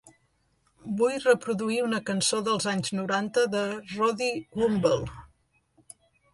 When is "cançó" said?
2.07-2.41